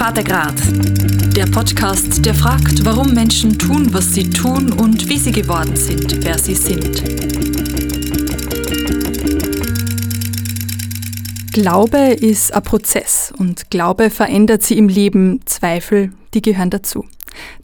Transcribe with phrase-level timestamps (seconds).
[0.00, 0.54] Vatergrad.
[1.36, 6.24] Der Podcast, der fragt, warum Menschen tun, was sie tun und wie sie geworden sind,
[6.24, 7.02] wer sie sind.
[11.52, 15.42] Glaube ist ein Prozess und Glaube verändert sie im Leben.
[15.44, 17.04] Zweifel, die gehören dazu.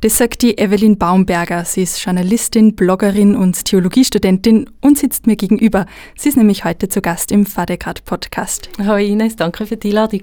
[0.03, 1.65] Das sagt die Evelyn Baumberger.
[1.65, 5.87] Sie ist Journalistin, Bloggerin und Theologiestudentin und sitzt mir gegenüber.
[6.17, 8.69] Sie ist nämlich heute zu Gast im Fadegrad Podcast.
[8.79, 10.21] Hallo Ines, danke für die Einladung.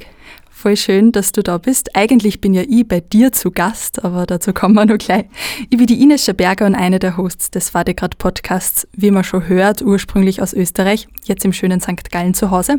[0.55, 1.95] Voll schön, dass du da bist.
[1.95, 5.25] Eigentlich bin ja ich bei dir zu Gast, aber dazu kommen wir noch gleich.
[5.69, 9.47] Ich bin die Ines Schaberger und eine der Hosts des Vadegrad Podcasts, wie man schon
[9.47, 12.09] hört, ursprünglich aus Österreich, jetzt im schönen St.
[12.11, 12.77] Gallen zu Hause.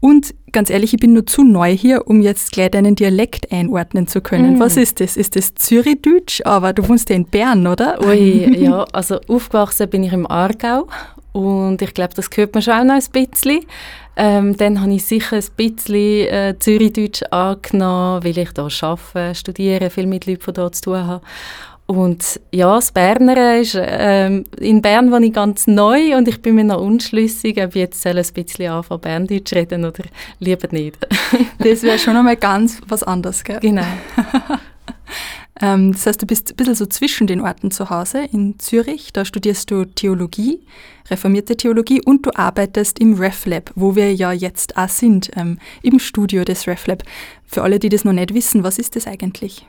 [0.00, 4.08] Und ganz ehrlich, ich bin nur zu neu hier, um jetzt gleich deinen Dialekt einordnen
[4.08, 4.56] zu können.
[4.56, 4.60] Mm.
[4.60, 5.16] Was ist das?
[5.16, 6.42] Ist das Zürichdeutsch?
[6.44, 8.04] Aber du wohnst ja in Bern, oder?
[8.04, 10.88] Ui, ja, also aufgewachsen bin ich im Aargau
[11.36, 13.60] und ich glaube, das hört man schon auch noch ein bisschen.
[14.16, 19.90] Ähm, dann habe ich sicher ein bisschen äh, Zürichdeutsch angenommen, weil ich hier arbeite, studiere,
[19.90, 21.20] viel mit Leuten von hier zu tun habe.
[21.84, 26.54] Und ja, das Berner ist, ähm, in Bern war ich ganz neu und ich bin
[26.54, 30.04] mir noch unschlüssig, ob ich jetzt ein bisschen anfangen Berndeutsch reden oder
[30.40, 30.96] lieber nicht.
[31.58, 33.60] das wäre schon einmal ganz was anderes, gell?
[33.60, 33.84] Genau.
[35.60, 39.12] Ähm, das heißt, du bist ein bisschen so zwischen den Orten zu Hause in Zürich.
[39.12, 40.60] Da studierst du Theologie,
[41.10, 45.98] reformierte Theologie und du arbeitest im RefLab, wo wir ja jetzt auch sind, ähm, im
[45.98, 47.02] Studio des RefLab.
[47.46, 49.66] Für alle, die das noch nicht wissen, was ist das eigentlich?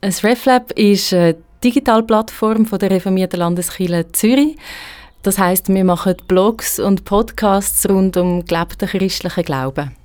[0.00, 4.56] Das RefLab ist eine Digitalplattform der reformierten Landeskirche Zürich.
[5.22, 10.01] Das heißt, wir machen Blogs und Podcasts rund um gelebten christlichen Glauben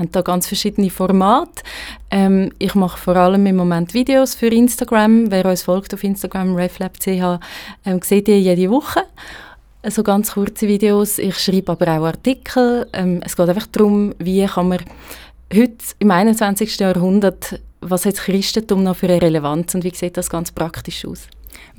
[0.00, 1.62] haben da ganz verschiedene Formate.
[2.10, 5.30] Ähm, ich mache vor allem im Moment Videos für Instagram.
[5.30, 7.40] Wer uns folgt auf Instagram, reflab.ch,
[7.86, 9.02] ähm, sieht ihr jede Woche.
[9.82, 11.18] So also ganz kurze Videos.
[11.18, 12.86] Ich schreibe aber auch Artikel.
[12.92, 14.78] Ähm, es geht einfach darum, wie kann man
[15.54, 16.78] heute im 21.
[16.78, 21.04] Jahrhundert, was hat das Christentum noch für eine Relevanz und wie sieht das ganz praktisch
[21.06, 21.28] aus?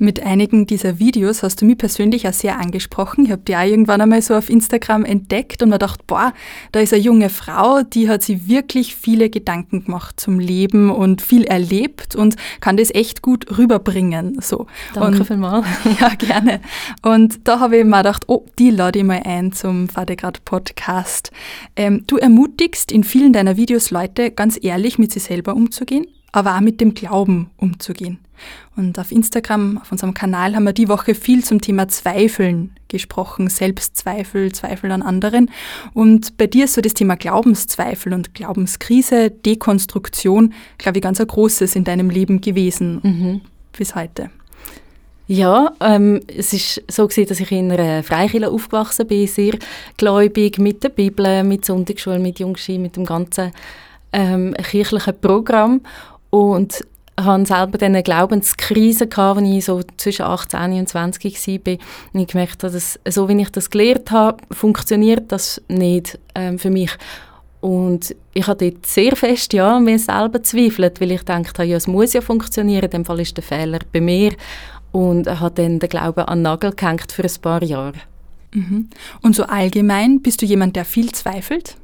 [0.02, 3.26] Mit einigen dieser Videos hast du mich persönlich auch sehr angesprochen.
[3.26, 6.32] Ich habe die auch irgendwann einmal so auf Instagram entdeckt und mir gedacht, boah,
[6.72, 11.22] da ist eine junge Frau, die hat sich wirklich viele Gedanken gemacht zum Leben und
[11.22, 14.38] viel erlebt und kann das echt gut rüberbringen.
[14.40, 14.66] So.
[14.92, 15.66] Danke und, vielmals.
[16.00, 16.60] Ja, gerne.
[17.02, 21.30] Und da habe ich mir gedacht, oh, die lade ich mal ein zum Vatergrad Podcast.
[21.76, 26.56] Ähm, du ermutigst in vielen deiner Videos Leute, ganz ehrlich mit sich selber umzugehen, aber
[26.56, 28.18] auch mit dem Glauben umzugehen.
[28.74, 33.48] Und auf Instagram, auf unserem Kanal, haben wir die Woche viel zum Thema Zweifeln gesprochen,
[33.48, 35.50] Selbstzweifel, Zweifel an anderen.
[35.92, 41.26] Und bei dir ist so das Thema Glaubenszweifel und Glaubenskrise, Dekonstruktion, glaube ich, ganz ein
[41.26, 43.40] großes in deinem Leben gewesen mhm.
[43.76, 44.30] bis heute.
[45.28, 49.56] Ja, ähm, es ist so gewesen, dass ich in einer Freikirche aufgewachsen bin, sehr
[49.96, 53.52] gläubig, mit der Bibel, mit Sonntagsschule, mit Jungschi, mit dem ganzen
[54.12, 55.80] ähm, kirchlichen Programm.
[56.32, 56.84] Und
[57.20, 61.24] hatte selber eine Glaubenskrise, gehabt, als ich so zwischen 18 und 20
[61.66, 61.76] war.
[62.12, 66.58] Und ich gemerkt habe, dass so wie ich das gelernt habe, funktioniert das nicht ähm,
[66.58, 66.90] für mich.
[67.60, 71.76] Und ich habe dort sehr fest ja, an mir selber gezweifelt, weil ich dachte, ja,
[71.76, 74.32] es muss ja funktionieren, in dem Fall ist der Fehler bei mir.
[74.90, 77.94] Und habe dann den Glauben an den Nagel gehängt für ein paar Jahre.
[78.52, 78.88] Mhm.
[79.22, 81.76] Und so allgemein, bist du jemand, der viel zweifelt?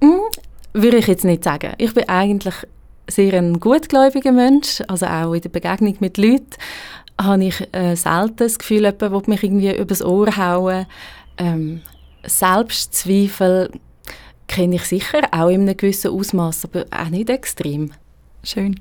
[0.00, 0.20] Mhm,
[0.72, 1.72] würde ich jetzt nicht sagen.
[1.78, 2.54] Ich bin eigentlich
[3.08, 6.56] sehr ein gutgläubiger Mensch, also auch in der Begegnung mit Leuten
[7.20, 10.86] habe ich äh, selten das Gefühl, jemand will mich irgendwie übers Ohr hauen.
[11.38, 11.80] Ähm,
[12.24, 13.70] Selbstzweifel
[14.48, 17.92] kenne ich sicher, auch in einem gewissen Ausmaß, aber auch nicht extrem.
[18.42, 18.80] Schön.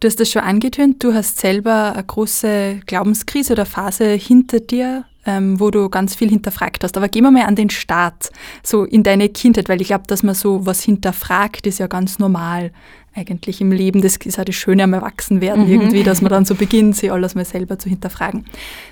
[0.00, 5.04] Du hast das schon angetönt, du hast selber eine große Glaubenskrise oder Phase hinter dir
[5.26, 6.96] ähm, wo du ganz viel hinterfragt hast.
[6.96, 8.30] Aber gehen wir mal an den Start,
[8.62, 12.18] so in deine Kindheit, weil ich glaube, dass man so was hinterfragt, ist ja ganz
[12.18, 12.72] normal
[13.14, 14.02] eigentlich im Leben.
[14.02, 15.72] Das ist auch das Schöne am Erwachsenwerden mhm.
[15.72, 18.44] irgendwie, dass man dann so beginnt, sich alles mal selber zu hinterfragen.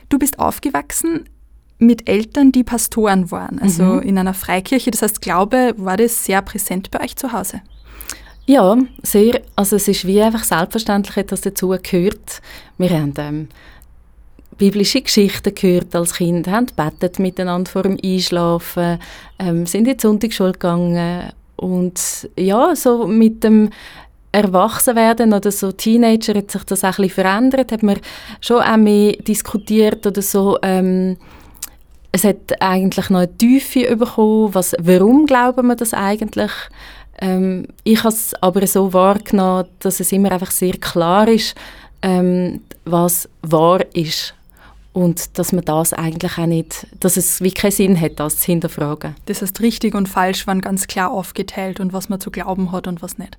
[0.09, 1.25] Du bist aufgewachsen
[1.79, 4.03] mit Eltern, die Pastoren waren, also mhm.
[4.03, 4.91] in einer Freikirche.
[4.91, 7.63] Das heißt, Glaube, war das sehr präsent bei euch zu Hause?
[8.47, 9.41] Ja, sehr.
[9.57, 12.43] Also es ist wie einfach selbstverständlich dass dazu gehört.
[12.79, 13.49] Wir haben ähm,
[14.59, 18.99] biblische Geschichten gehört als Kind, haben betet miteinander vor dem Einschlafen,
[19.39, 23.71] ähm, sind in die Sonntagsschule gegangen und ja, so mit dem
[24.33, 27.99] Erwachsenwerden oder so Teenager hat sich das auch ein bisschen verändert, hat man
[28.41, 31.17] schon auch mehr diskutiert oder so, ähm,
[32.13, 36.51] es hat eigentlich noch eine Tiefe bekommen, was, warum glauben wir das eigentlich?
[37.21, 41.55] Ähm, ich habe es aber so wahrgenommen, dass es immer einfach sehr klar ist,
[42.03, 44.35] ähm, was wahr ist
[44.93, 48.47] und dass man das eigentlich auch nicht, dass es wie keinen Sinn hat, das zu
[48.47, 49.15] hinterfragen.
[49.27, 52.89] Das heißt, richtig und falsch waren ganz klar aufgeteilt und was man zu glauben hat
[52.89, 53.39] und was nicht.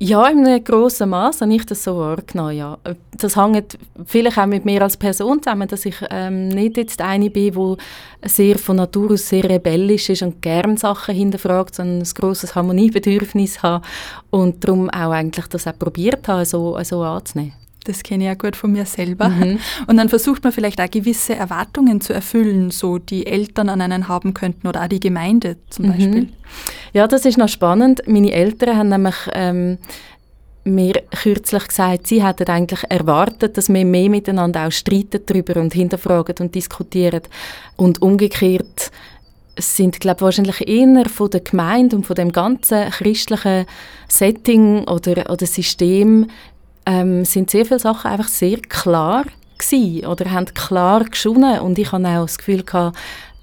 [0.00, 2.78] Ja, in einem grossen Maß habe ich das so wahrgenommen, ja.
[3.16, 7.30] Das hängt vielleicht auch mit mir als Person zusammen, dass ich ähm, nicht jetzt eine
[7.30, 12.14] bin, die sehr von Natur aus sehr rebellisch ist und gerne Sachen hinterfragt, sondern ein
[12.14, 13.82] grosses Harmoniebedürfnis hat
[14.30, 17.54] und darum auch eigentlich das auch probiert habe, so, so anzunehmen.
[17.84, 19.28] Das kenne ich ja gut von mir selber.
[19.28, 19.58] Mhm.
[19.86, 24.08] Und dann versucht man vielleicht auch gewisse Erwartungen zu erfüllen, so die Eltern an einen
[24.08, 25.90] haben könnten oder auch die Gemeinde zum mhm.
[25.90, 26.28] Beispiel.
[26.92, 28.02] Ja, das ist noch spannend.
[28.06, 29.78] Meine Eltern haben nämlich ähm,
[30.64, 35.72] mir kürzlich gesagt, sie hätten eigentlich erwartet, dass wir mehr miteinander auch streiten darüber und
[35.72, 37.22] hinterfragen und diskutieren.
[37.76, 38.90] Und umgekehrt
[39.58, 43.66] sind, glaube wahrscheinlich eher von der Gemeinde und von dem ganzen christlichen
[44.08, 46.28] Setting oder, oder System
[46.88, 49.24] ähm, sind sehr viele Sachen einfach sehr klar
[49.58, 52.96] gewesen oder haben klar geschonnen und ich habe auch das Gefühl gehabt,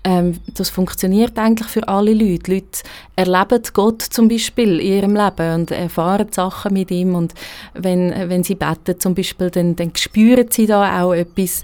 [0.04, 2.54] ähm, das funktioniert eigentlich für alle Leute.
[2.54, 2.84] Leute
[3.16, 7.34] erleben Gott zum Beispiel in ihrem Leben und erfahren Sachen mit ihm und
[7.74, 11.64] wenn, wenn sie beten zum Beispiel, dann, dann spüren sie da auch etwas.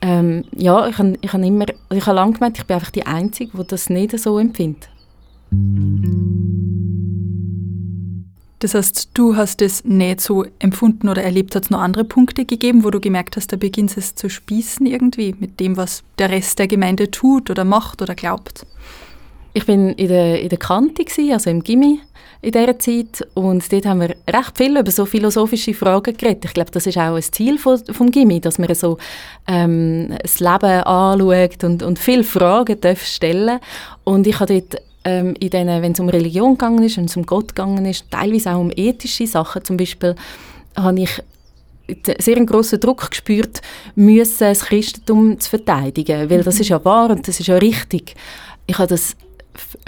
[0.00, 3.06] Ähm, ja, ich habe ich hab immer, ich habe lange gemeint, ich bin einfach die
[3.06, 4.88] Einzige, die das nicht so empfindet.
[8.62, 11.56] Das heißt, du hast es nicht so empfunden oder erlebt.
[11.56, 14.86] Hat es noch andere Punkte gegeben, wo du gemerkt hast, da beginnt es zu spießen
[14.86, 18.64] irgendwie mit dem, was der Rest der Gemeinde tut oder macht oder glaubt?
[19.52, 22.00] Ich bin in der, in der Kante, also im Gimmi
[22.40, 26.44] in dieser Zeit und dort haben wir recht viel über so philosophische Fragen geredet.
[26.44, 28.98] Ich glaube, das ist auch ein Ziel von, vom Gimmi, dass man so
[29.48, 33.58] ähm, das Leben anschaut und, und viele Fragen stellen
[34.04, 37.16] Und ich habe dort ähm, in denen, wenn es um Religion gegangen ist, wenn es
[37.16, 40.14] um Gott gegangen ist, teilweise auch um ethische Sachen zum Beispiel,
[40.76, 41.22] habe ich
[42.18, 43.60] sehr einen grossen Druck gespürt,
[43.94, 46.60] müssen das Christentum zu verteidigen, weil das mhm.
[46.62, 48.14] ist ja wahr und das ist ja richtig.
[48.66, 49.16] Ich habe das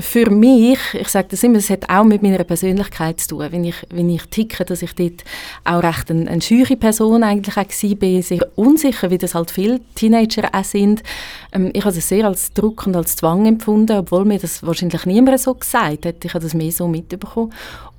[0.01, 3.47] für mich, ich sage das immer, es hat auch mit meiner Persönlichkeit zu tun.
[3.51, 5.25] Wenn ich, wenn ich ticke, dass ich dort
[5.65, 9.81] auch recht eine, eine scheue Person eigentlich auch war, sehr unsicher, wie das halt viele
[9.95, 11.03] Teenager auch sind.
[11.53, 15.07] Ähm, ich habe das sehr als Druck und als Zwang empfunden, obwohl mir das wahrscheinlich
[15.07, 16.25] niemand so gesagt hat.
[16.25, 17.53] Ich habe das mehr so mitbekommen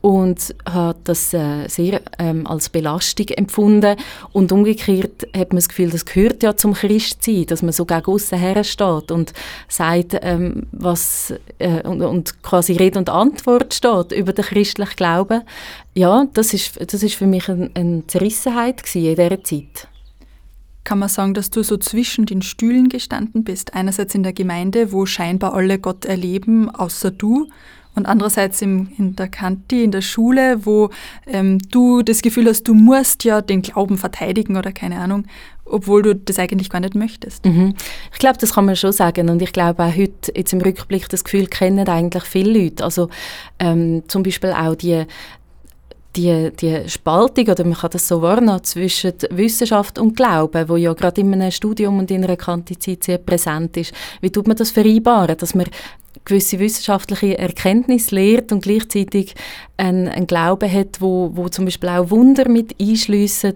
[0.06, 3.98] und habe das äh, sehr ähm, als Belastung empfunden.
[4.34, 8.06] Und umgekehrt hat man das Gefühl, das gehört ja zum Christsein, dass man so gegen
[8.06, 9.34] aussen her steht und
[9.68, 15.42] sagt, ähm, was äh, und, und, quasi Rede und Antwort steht über den christlichen Glauben.
[15.96, 19.88] Ja, das ist, das ist für mich ein, eine Zerrissenheit in dieser Zeit.
[20.84, 23.74] Kann man sagen, dass du so zwischen den Stühlen gestanden bist?
[23.74, 27.48] Einerseits in der Gemeinde, wo scheinbar alle Gott erleben, außer du,
[27.96, 30.90] und andererseits im, in der Kanti, in der Schule, wo
[31.26, 35.26] ähm, du das Gefühl hast, du musst ja den Glauben verteidigen oder keine Ahnung,
[35.66, 37.46] obwohl du das eigentlich gar nicht möchtest.
[37.46, 37.74] Mhm.
[38.14, 41.10] Ich glaube, das kann man schon sagen und ich glaube auch heute jetzt im Rückblick
[41.10, 42.84] das Gefühl kennen eigentlich viele Leute.
[42.84, 43.10] Also
[43.60, 45.06] ähm, zum Beispiel auch die
[46.16, 50.94] die, die Spaltung, oder man kann das so wahrnehmen, zwischen Wissenschaft und Glauben, wo ja
[50.94, 53.94] gerade in einem Studium und in einer Kantizeit sehr präsent ist.
[54.22, 55.66] Wie tut man das vereinbaren, dass man
[56.24, 59.36] gewisse wissenschaftliche Erkenntnis lehrt und gleichzeitig
[59.78, 63.54] einen, einen Glauben hat, wo, wo zum Beispiel auch Wunder mit einschliessen,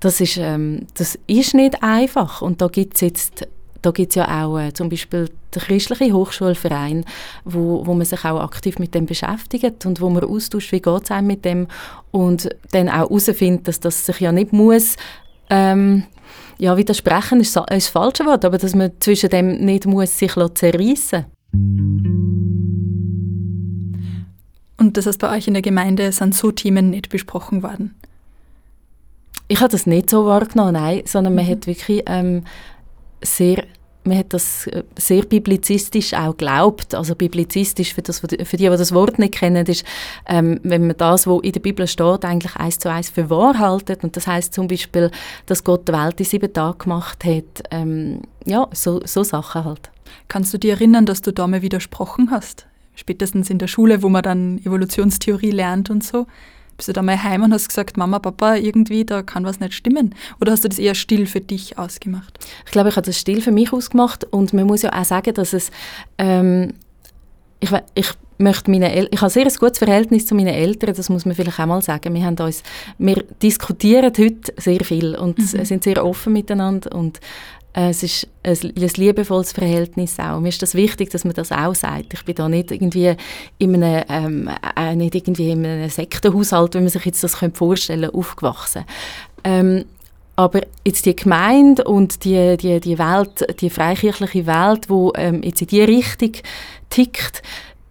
[0.00, 2.42] das ist, ähm, das ist nicht einfach.
[2.42, 3.48] Und da gibt es jetzt
[3.82, 7.04] da gibt es ja auch äh, zum Beispiel den christlichen Hochschulverein,
[7.44, 11.04] wo, wo man sich auch aktiv mit dem beschäftigt und wo man austauscht, wie geht
[11.04, 11.68] es einem mit dem
[12.10, 14.96] und dann auch herausfindet, dass das sich ja nicht muss
[15.50, 16.02] ähm,
[16.58, 21.26] ja, widersprechen ist, ist das Wort, aber dass man zwischen dem nicht muss sich zerreissen
[24.78, 27.94] Und das heißt, bei euch in der Gemeinde sind so Themen nicht besprochen worden?
[29.48, 31.50] Ich habe das nicht so wahrgenommen, nein, sondern man mhm.
[31.50, 32.44] hat wirklich ähm,
[33.22, 33.64] sehr
[34.06, 36.94] man hat das äh, sehr biblizistisch auch geglaubt.
[36.94, 39.84] Also biblizistisch, für, das, für die, die das Wort nicht kennen, ist,
[40.26, 43.58] ähm, wenn man das, was in der Bibel steht, eigentlich eins zu eins für wahr
[43.58, 44.04] haltet.
[44.04, 45.10] Und das heißt zum Beispiel,
[45.46, 47.64] dass Gott die Welt in sieben Tagen gemacht hat.
[47.70, 49.90] Ähm, ja, so, so Sachen halt.
[50.28, 52.66] Kannst du dich erinnern, dass du da mal widersprochen hast?
[52.96, 56.26] Spätestens in der Schule, wo man dann Evolutionstheorie lernt und so.
[56.76, 59.72] Bist du da mal heim und hast gesagt, Mama, Papa, irgendwie, da kann was nicht
[59.72, 60.14] stimmen?
[60.40, 62.38] Oder hast du das eher still für dich ausgemacht?
[62.66, 65.32] Ich glaube, ich habe das still für mich ausgemacht und man muss ja auch sagen,
[65.32, 65.70] dass es,
[66.18, 66.74] ähm,
[67.60, 71.08] ich, ich möchte meine El ich habe sehr ein gutes Verhältnis zu meinen Eltern, das
[71.08, 72.14] muss man vielleicht auch mal sagen.
[72.14, 72.62] Wir, haben uns,
[72.98, 75.64] wir diskutieren heute sehr viel und mhm.
[75.64, 77.20] sind sehr offen miteinander und
[77.78, 80.40] es ist ein, ein liebevolles Verhältnis auch.
[80.40, 82.14] Mir ist das wichtig, dass man das auch sagt.
[82.14, 83.14] Ich bin da nicht irgendwie
[83.58, 88.00] in einem, ähm, äh, nicht irgendwie in einem Sektenhaushalt, wie man sich jetzt das vorstellen
[88.00, 88.84] könnte, aufgewachsen.
[89.44, 89.84] Ähm,
[90.36, 95.60] aber jetzt die Gemeinde und die, die, die Welt, die freikirchliche Welt, die ähm, jetzt
[95.60, 96.32] in diese Richtung
[96.88, 97.42] tickt,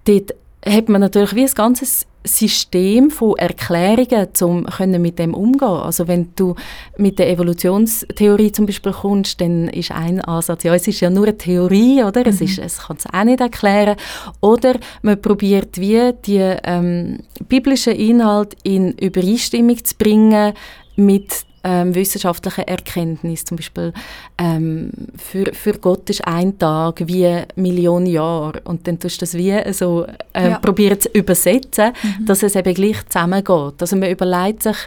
[0.05, 0.33] dort
[0.65, 4.65] hat man natürlich wie ein ganzes System von Erklärungen, um
[5.01, 6.55] mit dem umgehen Also wenn du
[6.97, 11.27] mit der Evolutionstheorie zum Beispiel kommst, dann ist ein Ansatz, ja, es ist ja nur
[11.27, 12.21] eine Theorie, oder?
[12.21, 12.27] Mhm.
[12.27, 13.95] Es, ist, es kann es auch nicht erklären.
[14.41, 20.53] Oder man probiert wie die ähm, biblischen Inhalte in Übereinstimmung zu bringen
[20.95, 23.43] mit ähm, wissenschaftlichen Erkenntnis.
[23.43, 23.91] Zum Beispiel
[24.37, 28.61] ähm, für, für Gott ist ein Tag wie Millionen Jahre.
[28.63, 30.59] Und dann tust du das wie so äh, ja.
[30.59, 32.25] probieren zu übersetzen, mhm.
[32.27, 33.81] dass es eben gleich zusammengeht.
[33.81, 34.77] Also man überlegt sich,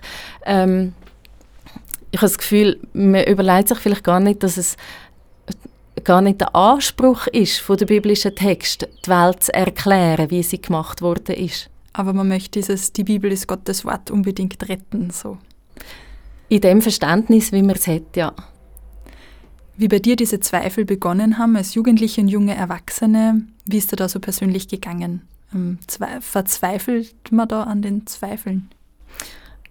[0.47, 0.94] ähm,
[2.11, 4.76] ich habe das Gefühl, man überlegt sich vielleicht gar nicht, dass es
[6.04, 10.62] gar nicht der Anspruch ist von der biblischen Text, die Welt zu erklären, wie sie
[10.62, 11.68] gemacht worden ist.
[11.92, 15.38] Aber man möchte dieses, die Bibel ist Gottes Wort unbedingt retten, so.
[16.49, 18.33] In dem Verständnis, wie man es hat, ja.
[19.76, 23.97] Wie bei dir diese Zweifel begonnen haben als Jugendliche und junge Erwachsene, wie ist dir
[23.97, 25.23] da so persönlich gegangen?
[25.55, 25.78] Ähm,
[26.21, 28.69] verzweifelt man da an den Zweifeln?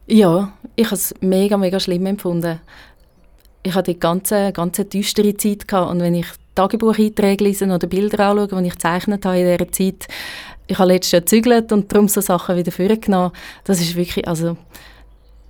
[0.05, 2.59] Ja, ich habe es mega, mega schlimm empfunden.
[3.63, 8.29] Ich hatte die ganze, ganze düstere Zeit gehabt und wenn ich Tagebucheinträge lese oder Bilder
[8.29, 10.07] anschaue, die ich gezeichnet habe in dieser Zeit,
[10.67, 13.31] ich habe letztes Jahr gezügelt und darum so Sachen wieder vorgenommen.
[13.63, 14.57] Das ist wirklich, also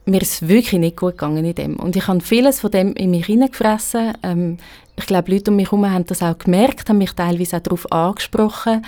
[0.08, 1.76] mir ist wirklich nicht gut gegangen in dem.
[1.78, 4.14] Und ich habe vieles von dem in mich hineingefressen.
[4.24, 4.58] Ähm,
[4.96, 7.92] ich glaube, Leute um mich herum haben das auch gemerkt, haben mich teilweise auch darauf
[7.92, 8.86] angesprochen.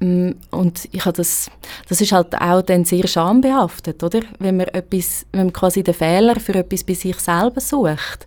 [0.00, 1.50] Ähm, und ich habe das,
[1.88, 4.20] das ist halt auch dann sehr schambehaftet, oder?
[4.38, 8.26] Wenn man etwas, wenn man quasi den Fehler für etwas bei sich selber sucht.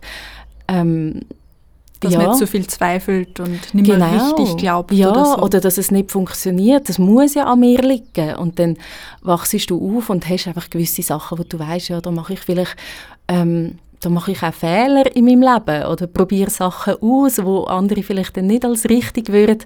[0.68, 1.22] Ähm,
[2.00, 2.18] dass ja.
[2.18, 4.10] man nicht so viel zweifelt und nicht genau.
[4.10, 5.38] mehr richtig glaubt ja, oder so.
[5.38, 6.88] oder dass es nicht funktioniert.
[6.88, 8.36] Das muss ja an mir liegen.
[8.36, 8.76] Und dann
[9.22, 12.40] wachst du auf und hast einfach gewisse Sachen, wo du weißt, ja, da mache ich
[12.40, 12.76] vielleicht...
[13.28, 18.04] Ähm, da mache ich auch Fehler in meinem Leben oder probiere Sachen aus, wo andere
[18.04, 19.64] vielleicht dann nicht als richtig würden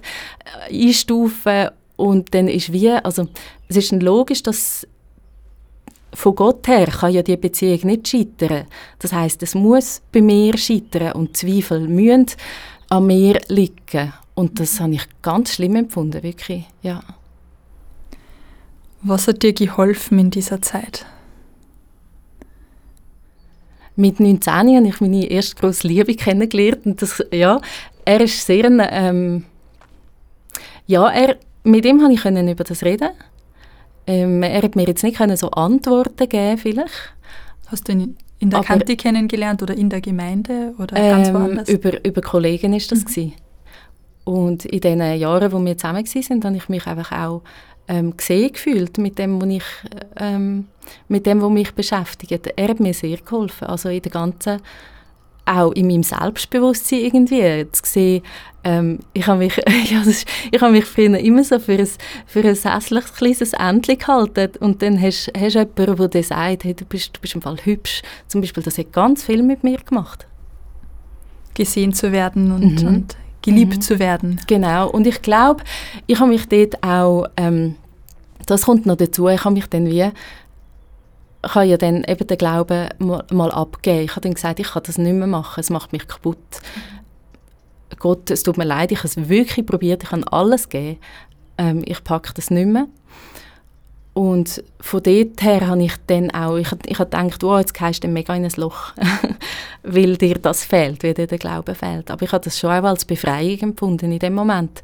[0.69, 3.27] äh, einstufen und dann ist wie, also
[3.67, 4.87] es ist logisch, dass
[6.13, 8.65] von Gott her kann ja die Beziehung nicht scheitern.
[8.99, 12.27] Das heißt, es muss bei mir scheitern und Zweifel müssen
[12.89, 14.13] an mir liegen.
[14.35, 17.01] Und das habe ich ganz schlimm empfunden, wirklich, ja.
[19.01, 21.05] Was hat dir geholfen in dieser Zeit?
[23.95, 27.61] Mit 19 habe ich meine erste grosse Liebe kennengelernt und das, ja,
[28.05, 29.45] er ist sehr, ähm,
[30.87, 33.09] ja, er, mit ihm konnte ich über das reden
[34.07, 37.13] ähm, er hat mir jetzt nicht so Antworten geben vielleicht.
[37.67, 41.69] Hast du ihn in der Kante kennengelernt oder in der Gemeinde oder ganz ähm, woanders?
[41.69, 43.33] Über, über Kollegen ist das mhm.
[44.25, 47.41] Und in den Jahren, wo wir zusammen waren, habe ich mich einfach auch
[47.87, 49.63] ähm, gesehen gefühlt mit dem, was ich,
[50.17, 50.67] ähm,
[51.07, 52.47] mit dem, was mich beschäftigt.
[52.55, 54.59] Er hat mir sehr geholfen, also in der ganzen
[55.45, 58.23] auch in meinem Selbstbewusstsein irgendwie zu sehen,
[58.63, 59.55] ähm, ich habe mich,
[59.91, 61.87] ja, ist, ich habe mich früher immer so für ein,
[62.25, 66.73] für ein hässliches kleines Entchen gehalten und dann hast du jemanden, der dir sagt, hey,
[66.73, 68.01] du bist, du bist im Fall hübsch.
[68.27, 70.27] Zum Beispiel, das hat ganz viel mit mir gemacht.
[71.53, 72.87] Gesehen zu werden und, mhm.
[72.87, 73.81] und geliebt mhm.
[73.81, 74.39] zu werden.
[74.47, 75.63] Genau, und ich glaube,
[76.07, 77.75] ich habe mich dort auch, ähm,
[78.45, 80.09] das kommt noch dazu, ich habe mich dann wie
[81.45, 84.05] ich habe ja dann eben den Glauben mal, mal abgegeben.
[84.05, 86.37] Ich habe dann gesagt, ich kann das nicht mehr machen, es macht mich kaputt.
[87.99, 90.99] Gott, es tut mir leid, ich habe es wirklich probiert, ich habe alles gegeben.
[91.57, 92.87] Ähm, ich packe das nicht mehr.
[94.13, 98.03] Und von dort her habe ich dann auch, ich, ich habe gedacht, oh, jetzt gehst
[98.03, 98.93] du mega in ein Loch,
[99.83, 102.11] weil dir das fehlt, weil dir der Glaube fehlt.
[102.11, 104.83] Aber ich habe das schon auch als Befreiung empfunden in dem Moment.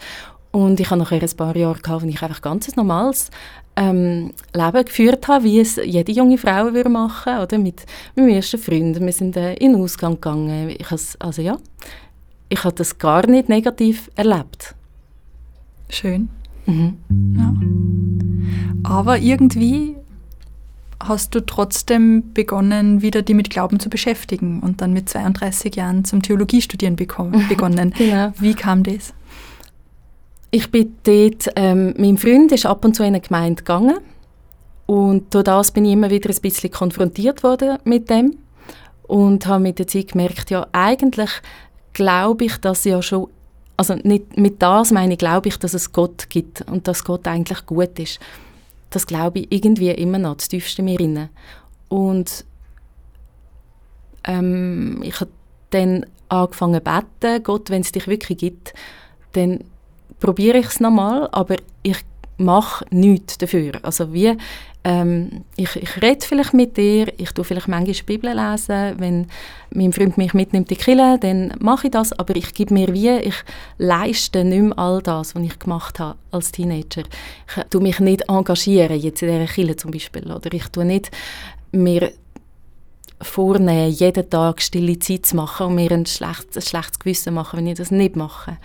[0.51, 3.29] Und ich habe nachher ein paar Jahre gehabt, wo ich einfach ganz normales
[3.75, 8.57] ähm, Leben geführt habe, wie es jede junge Frau würde machen oder mit, meinem ersten
[8.57, 8.99] Freund.
[8.99, 10.69] Wir sind äh, in den Ausgang gegangen.
[10.69, 10.87] Ich
[11.19, 11.57] also ja,
[12.49, 14.75] ich habe das gar nicht negativ erlebt.
[15.89, 16.29] Schön.
[16.65, 16.97] Mhm.
[17.37, 17.53] Ja.
[18.83, 19.95] Aber irgendwie
[21.01, 26.03] hast du trotzdem begonnen, wieder die mit Glauben zu beschäftigen und dann mit 32 Jahren
[26.05, 26.95] zum Theologiestudieren
[27.49, 27.93] begonnen.
[27.97, 28.33] genau.
[28.39, 29.13] Wie kam das?
[30.51, 33.99] Ich bin dort, ähm, mein Freund ist ab und zu in eine Gemeinde gegangen
[34.87, 38.37] und durch das bin ich immer wieder ein bisschen konfrontiert worden mit dem
[39.03, 41.29] und habe mit der Zeit gemerkt, ja eigentlich
[41.93, 43.27] glaube ich, dass ja schon,
[43.77, 47.27] also nicht mit das meine ich, glaube ich, dass es Gott gibt und dass Gott
[47.27, 48.19] eigentlich gut ist.
[48.89, 51.29] Das glaube ich irgendwie immer noch, das tiefste mir inne.
[51.89, 52.45] Und
[54.23, 55.31] ähm, ich habe
[55.69, 58.73] dann angefangen zu beten, Gott, wenn es dich wirklich gibt,
[59.33, 59.63] dann
[60.19, 61.97] probiere ich es nochmal, aber ich
[62.37, 63.73] mache nichts dafür.
[63.83, 64.37] Also wie,
[64.83, 69.27] ähm, ich, ich rede vielleicht mit dir, ich tue vielleicht manchmal die Bibel lesen, wenn
[69.71, 72.93] mein Freund mich mitnimmt in die Kirche, dann mache ich das, aber ich gebe mir
[72.93, 73.35] wie, ich
[73.77, 77.03] leiste nicht mehr all das, was ich gemacht habe als Teenager.
[77.47, 81.11] Ich tue mich nicht engagieren, jetzt in dieser Kirche zum Beispiel, oder ich tue nicht
[81.71, 82.11] mir
[83.21, 87.57] vornehmen, jeden Tag stille Zeit zu machen und mir ein schlechtes, ein schlechtes Gewissen machen,
[87.57, 88.57] wenn ich das nicht mache.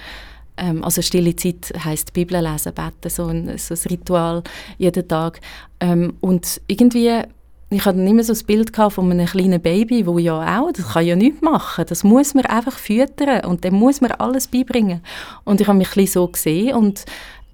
[0.57, 4.43] Ähm, also stille Zeit heisst Bibel lesen, beten, so ein, so ein Ritual
[4.79, 5.41] jeden Tag.
[5.81, 7.23] Ähm, und irgendwie,
[7.71, 11.07] ich hatte immer so ein Bild von einem kleinen Baby, wo ja auch, das kann
[11.07, 15.01] ja nichts machen, das muss man einfach füttern und dem muss man alles beibringen.
[15.45, 17.05] Und ich habe mich ein so gesehen und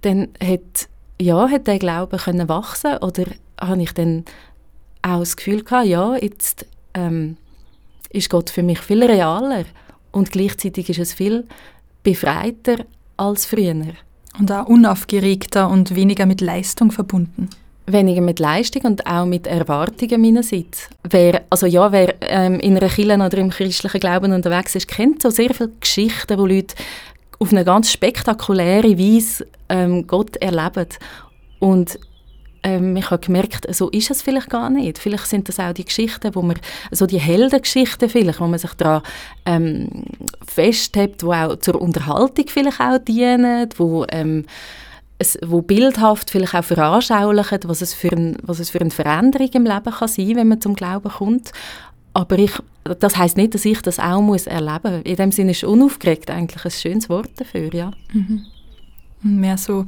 [0.03, 0.89] dann hat,
[1.21, 3.25] ja, hat der Glaube können wachsen oder
[3.61, 4.25] habe ich dann
[5.03, 7.37] auch das Gefühl gehabt, ja, jetzt ähm,
[8.11, 9.65] ist Gott für mich viel realer
[10.13, 11.47] und gleichzeitig ist es viel
[12.03, 12.85] befreiter
[13.17, 13.75] als früher.
[14.39, 17.49] Und auch unaufgeregter und weniger mit Leistung verbunden.
[17.87, 20.89] Weniger mit Leistung und auch mit Erwartungen meinerseits.
[21.09, 25.23] Wer, also ja, wer ähm, in einer Kirche oder im christlichen Glauben unterwegs ist, kennt
[25.23, 26.77] so sehr viele Geschichten, wo Leute
[27.41, 30.89] auf eine ganz spektakuläre Weise ähm, Gott erleben.
[31.59, 31.99] Und
[32.63, 34.99] ähm, ich habe gemerkt, so ist es vielleicht gar nicht.
[34.99, 36.57] Vielleicht sind das auch die Geschichten, wo man,
[36.91, 39.03] so die Heldengeschichten vielleicht, wo man sich daran
[39.47, 40.05] ähm,
[40.47, 44.45] festhält, die auch zur Unterhaltung vielleicht auch dienen, wo, ähm,
[45.19, 49.51] es, wo bildhaft vielleicht auch veranschaulichen, was es, für ein, was es für eine Veränderung
[49.53, 51.53] im Leben kann sein, wenn man zum Glauben kommt.
[52.13, 52.53] Aber ich,
[52.85, 55.03] das heißt nicht, dass ich das auch muss erleben muss.
[55.05, 57.93] In dem Sinne ist unaufgeregt eigentlich ein schönes Wort dafür, ja.
[58.13, 58.47] Mhm.
[59.23, 59.87] Mehr so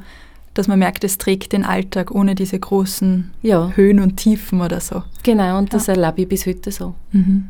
[0.55, 3.73] dass man merkt, es trägt den Alltag ohne diese großen ja.
[3.75, 5.03] Höhen und Tiefen oder so.
[5.23, 5.95] Genau, und das ja.
[5.95, 6.95] erlebe ich bis heute so.
[7.13, 7.49] Mhm.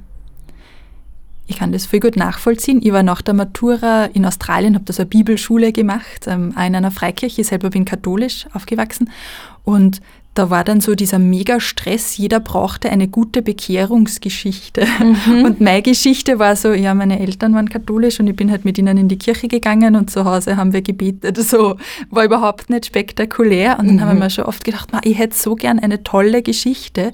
[1.49, 2.81] Ich kann das voll gut nachvollziehen.
[2.83, 6.77] Ich war nach der Matura in Australien, habe da so eine Bibelschule gemacht, ähm, in
[6.77, 7.41] einer Freikirche.
[7.41, 9.11] Ich selber bin katholisch aufgewachsen.
[9.65, 10.01] Und
[10.35, 14.87] da war dann so dieser Mega-Stress, jeder brauchte eine gute Bekehrungsgeschichte.
[15.27, 15.45] Mhm.
[15.45, 18.79] Und meine Geschichte war so, ja, meine Eltern waren katholisch und ich bin halt mit
[18.79, 21.37] ihnen in die Kirche gegangen und zu Hause haben wir gebetet.
[21.37, 21.77] So
[22.11, 23.79] war überhaupt nicht spektakulär.
[23.79, 24.01] Und dann mhm.
[24.01, 27.13] haben wir mir schon oft gedacht, ich hätte so gern eine tolle Geschichte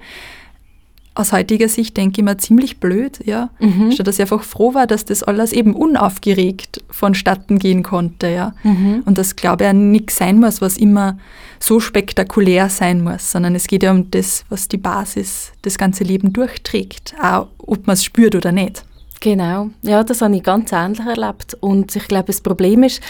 [1.14, 3.51] aus heutiger Sicht denke ich mir ziemlich blöd, ja.
[3.59, 3.92] Mhm.
[3.92, 8.55] Statt dass ich einfach froh war, dass das alles eben unaufgeregt vonstatten gehen konnte, ja.
[8.62, 9.03] Mhm.
[9.05, 11.18] Und das glaube ich ja nichts sein muss, was immer
[11.61, 16.05] so spektakulär sein muss, sondern es geht ja um das, was die Basis das ganze
[16.05, 18.85] Leben durchträgt, auch ob man es spürt oder nicht.
[19.21, 21.57] Genau, ja, das habe ich ganz ähnlich erlebt.
[21.61, 23.01] Und ich glaube, das Problem ist,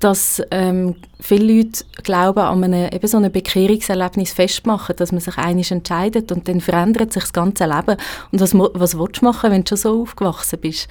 [0.00, 5.38] dass ähm, viele Leute glauben, an einem, eben so einem Bekehrungserlebnis festmachen, dass man sich
[5.38, 7.96] einig entscheidet und dann verändert sich das ganze Leben.
[8.30, 10.88] Und was, was willst du machen, wenn du schon so aufgewachsen bist?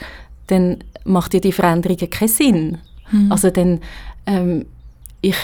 [0.48, 2.78] Dann macht dir die Veränderung keinen Sinn.
[3.12, 3.32] Mhm.
[3.32, 3.82] Also dann,
[4.26, 4.66] ähm,
[5.22, 5.38] ich,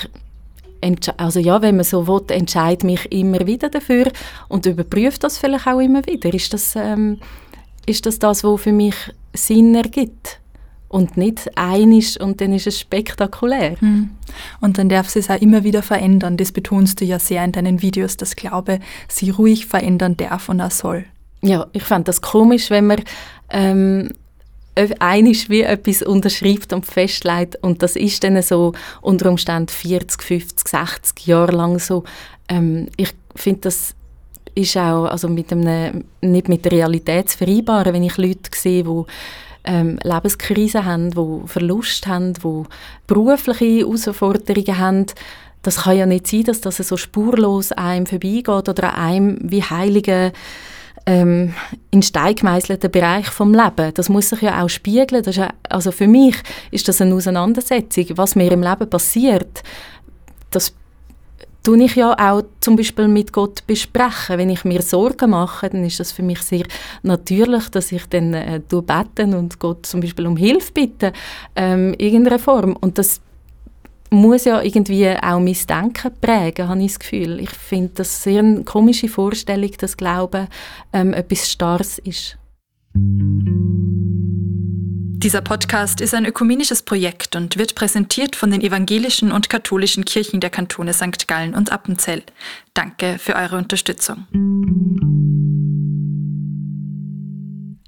[1.18, 4.12] also ja, wenn man so will, entscheide mich immer wieder dafür
[4.48, 6.34] und überprüfe das vielleicht auch immer wieder.
[6.34, 7.20] Ist das, ähm,
[7.86, 8.96] ist das das, was für mich
[9.34, 10.41] Sinn ergibt?
[10.92, 13.78] Und nicht einisch und dann ist es spektakulär.
[13.80, 14.10] Mhm.
[14.60, 16.36] Und dann darf es auch immer wieder verändern.
[16.36, 20.60] Das betonst du ja sehr in deinen Videos, dass Glaube sie ruhig verändern darf und
[20.60, 21.06] auch soll.
[21.42, 23.02] Ja, ich fand das komisch, wenn man
[23.50, 24.10] ähm,
[25.00, 30.68] einisch wie etwas unterschreibt und festlegt und das ist dann so unter Umständen 40, 50,
[30.68, 32.04] 60 Jahre lang so.
[32.50, 33.96] Ähm, ich finde das
[34.54, 38.84] ist auch also mit einem, nicht mit der Realität zu vereinbaren, wenn ich Leute sehe,
[38.84, 39.04] die
[39.64, 42.64] ähm, Lebenskrisen haben, die Verlust haben, die
[43.08, 45.06] berufliche Herausforderungen haben.
[45.62, 50.32] Das kann ja nicht sein, dass das so spurlos einem vorbeigeht oder einem wie heilige
[51.06, 51.54] ähm,
[51.92, 53.94] in Stein gemeißelten Bereich vom Leben.
[53.94, 55.24] Das muss sich ja auch spiegeln.
[55.32, 56.36] Ja, also für mich
[56.72, 58.06] ist das eine Auseinandersetzung.
[58.16, 59.64] Was mir im Leben passiert,
[60.52, 60.74] das
[61.64, 64.38] tue ich ja auch zum Beispiel mit Gott besprechen.
[64.38, 66.66] Wenn ich mir Sorgen mache, dann ist das für mich sehr
[67.04, 71.14] natürlich, dass ich dann äh, beten und Gott zum Beispiel um Hilfe bitte,
[71.56, 72.76] ähm, in irgendeiner Form.
[72.80, 73.22] Und das
[74.10, 77.40] muss ja irgendwie auch mein Denken prägen, habe ich das Gefühl.
[77.40, 80.48] Ich finde das sehr eine komische Vorstellung, dass Glauben
[80.92, 82.38] ähm, etwas Starres ist.
[85.24, 90.40] Dieser Podcast ist ein ökumenisches Projekt und wird präsentiert von den evangelischen und katholischen Kirchen
[90.40, 91.28] der Kantone St.
[91.28, 92.24] Gallen und Appenzell.
[92.74, 94.26] Danke für eure Unterstützung.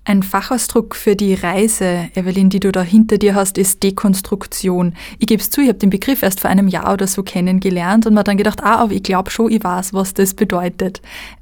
[0.06, 4.94] Ein Fachausdruck für die Reise, Evelyn, die du da hinter dir hast, ist Dekonstruktion.
[5.18, 8.06] Ich gebe es zu, ich habe den Begriff erst vor einem Jahr oder so kennengelernt
[8.06, 11.02] und mir dann gedacht, ah, aber ich glaube schon, ich weiß, was das bedeutet.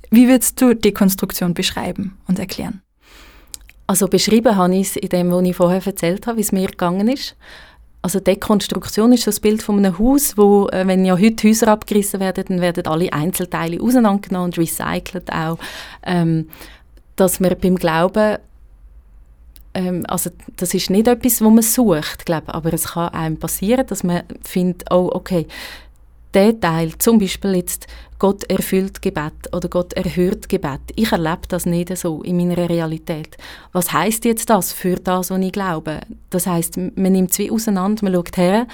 [0.09, 2.81] Wie würdest du Dekonstruktion beschreiben und erklären?
[3.87, 6.67] Also beschrieben habe ich es in dem, was ich vorher erzählt habe, wie es mir
[6.67, 7.35] gegangen ist.
[8.01, 11.67] also Dekonstruktion ist so das Bild von einem Haus, wo, äh, wenn ja heute Häuser
[11.67, 15.57] abgerissen werden, dann werden alle Einzelteile auseinandergenommen und recycelt auch.
[16.03, 16.49] Ähm,
[17.15, 18.37] dass man beim Glauben,
[19.73, 23.85] ähm, also das ist nicht etwas, wo man sucht, glaube aber es kann einem passieren,
[23.85, 25.47] dass man findet, oh, okay,
[26.33, 27.87] der Teil, zum Beispiel jetzt
[28.19, 33.35] Gott erfüllt Gebet oder Gott erhört Gebet, ich erlebe das nicht so in meiner Realität.
[33.71, 36.01] Was heißt jetzt das für das, was ich glaube?
[36.29, 38.67] Das heißt, man nimmt wie auseinander, man schaut her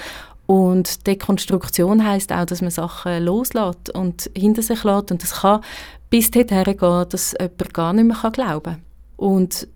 [0.45, 5.61] und Dekonstruktion heißt auch, dass man Sachen loslässt und hinter sich lässt und das kann
[6.09, 8.81] bis dorthin gehen, dass jemand gar nicht mehr glauben kann.
[9.17, 9.67] Und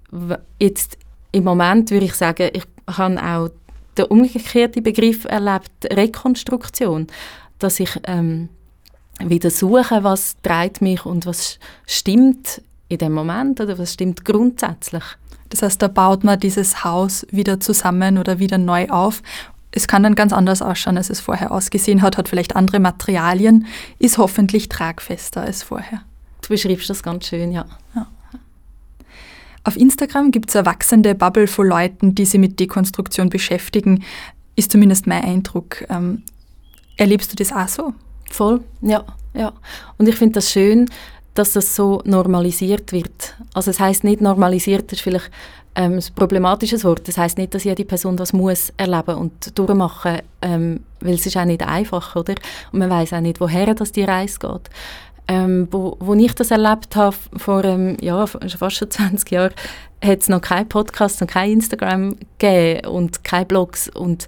[0.60, 0.98] jetzt
[1.32, 3.50] im Moment würde ich sagen, ich habe auch
[3.98, 7.08] den umgekehrten Begriff erlebt, Rekonstruktion
[7.64, 8.50] dass ich ähm,
[9.20, 15.04] wieder suche, was treibt mich und was stimmt in dem Moment oder was stimmt grundsätzlich.
[15.50, 19.22] Das heißt, da baut man dieses Haus wieder zusammen oder wieder neu auf.
[19.72, 23.68] Es kann dann ganz anders ausschauen, als es vorher ausgesehen hat, hat vielleicht andere Materialien,
[24.00, 26.02] ist hoffentlich tragfester als vorher.
[26.42, 27.66] Du beschreibst das ganz schön, ja.
[27.96, 28.08] ja.
[29.64, 34.04] Auf Instagram gibt es eine wachsende Bubble von Leuten, die sich mit Dekonstruktion beschäftigen,
[34.56, 35.86] ist zumindest mein Eindruck.
[36.98, 37.94] Erlebst du das auch so?
[38.30, 39.04] Voll, ja.
[39.34, 39.52] ja.
[39.98, 40.90] Und ich finde das schön,
[41.34, 43.36] dass das so normalisiert wird.
[43.54, 45.32] Also es heißt nicht normalisiert, das ist vielleicht
[45.76, 47.08] ähm, ein problematisches Wort.
[47.08, 51.38] Das heißt nicht, dass jede Person das muss erleben und durchmachen, ähm, weil es ist
[51.38, 52.36] auch nicht einfach, oder?
[52.72, 54.70] Und man weiß auch nicht, woher das die Reise geht.
[55.28, 59.54] Ähm, wo, wo ich das erlebt habe, vor ähm, ja, fast schon 20 Jahren,
[60.04, 64.28] hat es noch keinen Podcast und kein Instagram gegeben und keine Blogs und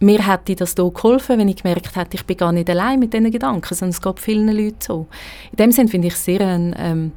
[0.00, 3.12] mir hätte das hier geholfen, wenn ich gemerkt hätte, ich bin gar nicht allein mit
[3.12, 5.06] diesen Gedanken, sondern es geht vielen Leuten so.
[5.50, 7.12] In dem Sinne finde ich es sehr ähm,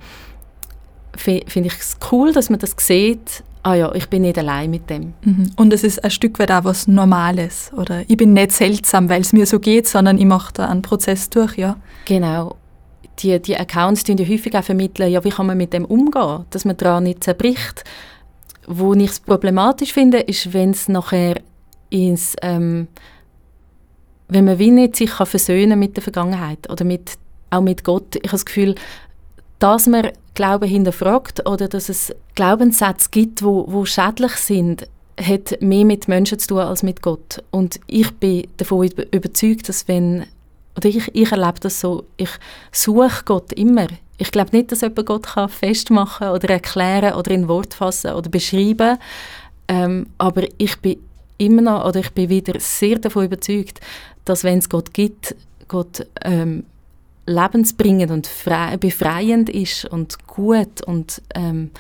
[1.16, 4.90] finde ich es cool, dass man das sieht, ah ja, ich bin nicht allein mit
[4.90, 5.14] dem.
[5.24, 5.52] Mhm.
[5.56, 8.04] Und es ist ein Stück weit auch was Normales, oder?
[8.08, 11.30] Ich bin nicht seltsam, weil es mir so geht, sondern ich mache da einen Prozess
[11.30, 11.78] durch, ja.
[12.06, 12.56] Genau.
[13.20, 16.66] Die, die Accounts die häufig auch vermitteln, ja, wie kann man mit dem umgehen, dass
[16.66, 17.84] man daran nicht zerbricht.
[18.68, 21.36] Wo ich es problematisch finde, ist, wenn es nachher
[21.92, 22.88] ins, ähm,
[24.28, 27.12] wenn man wie nicht sich kann versöhnen mit der Vergangenheit oder mit,
[27.52, 28.16] auch mit Gott.
[28.16, 28.76] Ich habe das Gefühl,
[29.60, 34.88] dass man Glauben hinterfragt oder dass es Glaubenssätze gibt, wo, wo schädlich sind,
[35.20, 37.44] hat mehr mit Menschen zu tun als mit Gott.
[37.52, 40.26] Und ich bin davon überzeugt, dass wenn,
[40.78, 42.30] oder ich, ich erlebe das so, ich
[42.72, 43.88] suche Gott immer.
[44.18, 48.30] Ich glaube nicht, dass jemand Gott kann festmachen oder erklären oder in Wort fassen oder
[48.30, 48.98] beschreiben,
[49.68, 50.98] ähm, aber ich bin
[51.46, 53.80] immer noch, oder ich bin wieder sehr davon überzeugt,
[54.26, 55.36] dass wenn es Gott gibt,
[55.68, 56.66] Gott ähm,
[57.26, 61.72] lebensbringend und frei, befreiend ist und gut und ähm,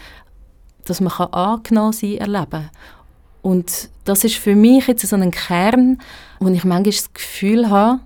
[0.85, 2.69] dass man kann angenommen sein erleben
[3.41, 5.97] und das ist für mich jetzt so ein Kern,
[6.39, 8.01] wo ich manchmal das Gefühl habe,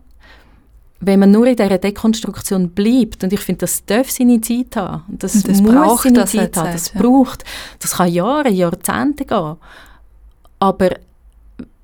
[1.02, 5.04] wenn man nur in dieser Dekonstruktion bleibt, und ich finde, das darf seine Zeit haben,
[5.10, 7.02] das, das muss braucht seine das Zeit haben, das ja.
[7.02, 7.44] braucht,
[7.80, 9.58] das kann Jahre, Jahrzehnte gehen,
[10.60, 10.92] aber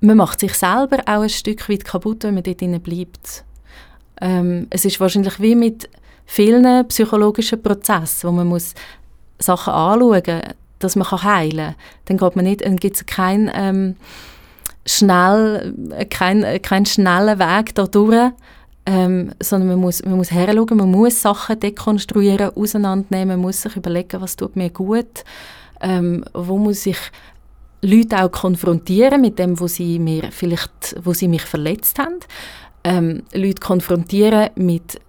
[0.00, 3.44] man macht sich selber auch ein Stück weit kaputt, wenn man dort drin bleibt.
[4.20, 5.88] Ähm, es ist wahrscheinlich wie mit
[6.26, 8.74] vielen psychologischen Prozessen, wo man muss
[9.38, 10.42] Sachen anschauen muss,
[10.78, 11.74] dass man heilen kann.
[12.06, 13.96] Dann geht man nicht, dann gibt es keinen ähm,
[14.86, 15.74] schnell,
[16.10, 18.32] kein, kein schnellen Weg da durch,
[18.86, 23.76] ähm, sondern man muss, man muss herschauen, man muss Sachen dekonstruieren, auseinandernehmen, man muss sich
[23.76, 25.24] überlegen, was tut mir gut,
[25.80, 26.98] ähm, wo muss ich
[27.82, 32.20] Leute auch konfrontieren mit dem, wo sie mir vielleicht, wo sie mich verletzt haben.
[32.84, 35.00] Ähm, Leute konfrontieren mit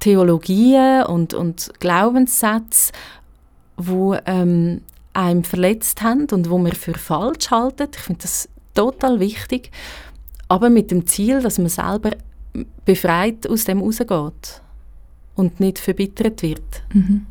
[0.00, 2.92] Theologien und, und Glaubenssätzen,
[3.76, 4.80] wo ähm,
[5.12, 7.88] einem verletzt haben und wo wir für falsch halten.
[7.94, 9.70] Ich finde das total wichtig,
[10.48, 12.12] aber mit dem Ziel, dass man selber
[12.84, 14.62] befreit aus dem rausgeht
[15.34, 16.82] und nicht verbittert wird.
[16.92, 17.26] Mhm.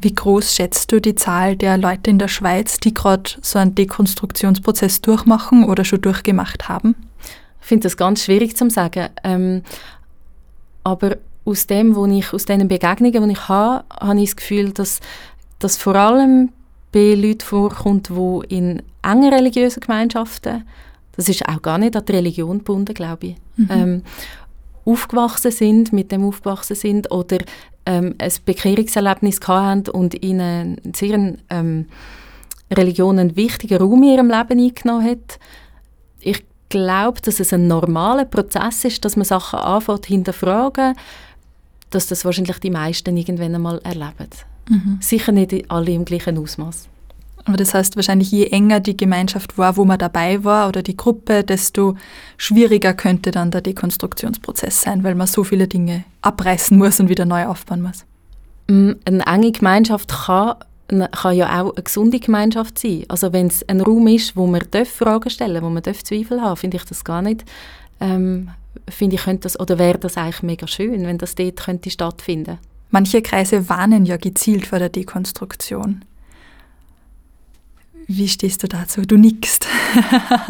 [0.00, 3.74] Wie groß schätzt du die Zahl der Leute in der Schweiz, die gerade so einen
[3.74, 6.94] Dekonstruktionsprozess durchmachen oder schon durchgemacht haben?
[7.60, 9.08] Ich finde das ganz schwierig zu sagen.
[9.22, 9.62] Ähm,
[10.82, 14.72] aber aus dem, wo ich, aus den Begegnungen, die ich habe, habe ich das Gefühl,
[14.72, 15.00] dass
[15.58, 16.50] das vor allem
[16.92, 20.64] bei Leuten vorkommt, die in engen religiösen Gemeinschaften,
[21.16, 23.68] das ist auch gar nicht an die Religion gebunden, glaube ich, mhm.
[23.70, 24.02] ähm,
[24.84, 27.38] aufgewachsen sind, mit dem aufgewachsen sind oder
[27.86, 31.86] ähm, ein Bekehrungserlebnis hatten und ihnen sehr ähm,
[32.72, 35.38] Religion einen wichtigen Raum in ihrem Leben eingenommen hat.
[36.20, 40.94] Ich glaube, dass es ein normaler Prozess ist, dass man Sachen anfängt hinterfragen,
[41.90, 44.30] dass das wahrscheinlich die meisten irgendwann einmal erleben.
[44.68, 44.98] Mhm.
[45.00, 46.88] Sicher nicht alle im gleichen Ausmaß.
[47.46, 50.96] Aber das heißt wahrscheinlich, je enger die Gemeinschaft war, wo man dabei war oder die
[50.96, 51.96] Gruppe, desto
[52.38, 57.26] schwieriger könnte dann der Dekonstruktionsprozess sein, weil man so viele Dinge abreißen muss und wieder
[57.26, 58.06] neu aufbauen muss.
[58.68, 60.54] Mm, eine enge Gemeinschaft kann,
[60.88, 63.04] kann ja auch eine gesunde Gemeinschaft sein.
[63.08, 66.78] Also wenn es ein Raum ist, wo man Fragen stellen wo man Zweifel haben finde
[66.78, 67.44] ich das gar nicht,
[68.00, 68.50] ähm,
[68.88, 72.58] finde ich, könnte das, oder wäre das eigentlich mega schön, wenn das dort könnte stattfinden
[72.90, 76.04] Manche Kreise warnen ja gezielt vor der Dekonstruktion.
[78.06, 79.02] Wie stehst du dazu?
[79.02, 79.66] Du nickst.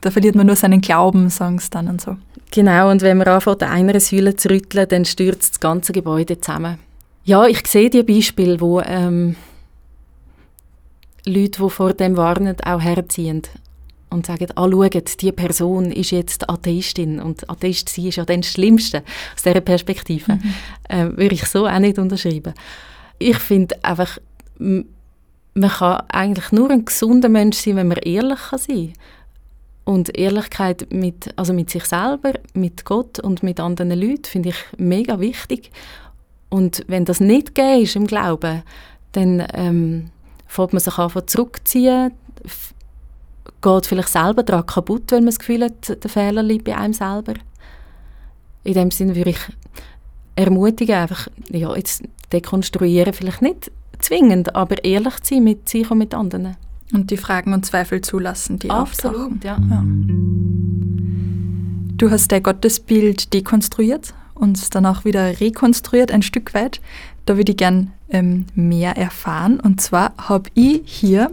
[0.00, 2.16] da verliert man nur seinen Glauben, sagen sie dann und so.
[2.50, 6.78] Genau, und wenn man anfängt, einer Säule zu rütteln, dann stürzt das ganze Gebäude zusammen.
[7.24, 9.36] Ja, ich sehe die Beispiele, wo ähm,
[11.24, 13.42] Leute, die vor dem warnen, auch herziehen
[14.10, 18.42] und sagen, ah, schaut, diese Person ist jetzt Atheistin und Atheist sein ist ja dann
[18.42, 19.02] das Schlimmste
[19.34, 20.34] aus dieser Perspektive.
[20.34, 20.54] Mhm.
[20.88, 22.52] Äh, würde ich so auch nicht unterschreiben.
[23.18, 24.18] Ich finde einfach,
[25.54, 28.92] man kann eigentlich nur ein gesunder Mensch sein, wenn man ehrlich kann sein.
[29.84, 34.56] Und Ehrlichkeit mit, also mit sich selber, mit Gott und mit anderen Leuten finde ich
[34.78, 35.72] mega wichtig.
[36.48, 38.62] Und wenn das nicht gegeben ist im Glauben,
[39.12, 40.10] dann ähm,
[40.46, 42.12] fängt man sich an zurückziehen,
[43.60, 46.92] geht vielleicht selber daran kaputt, wenn man das Gefühl hat, der Fehler liegt bei einem
[46.92, 47.34] selber.
[48.64, 49.40] In dem Sinne würde ich
[50.36, 53.70] ermutigen, einfach, ja, jetzt dekonstruieren vielleicht nicht
[54.02, 56.56] zwingend, aber ehrlich zu sein mit sich und mit anderen.
[56.92, 59.40] Und die Fragen und Zweifel zulassen, die Absolut, auftauchen.
[59.42, 59.58] Ja.
[59.70, 59.82] ja.
[61.96, 66.80] Du hast dein Gottesbild dekonstruiert und dann auch wieder rekonstruiert, ein Stück weit.
[67.24, 69.60] Da würde ich gern ähm, mehr erfahren.
[69.60, 71.30] Und zwar habe ich hier